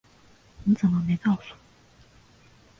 [0.63, 1.57] 你怎么没告诉我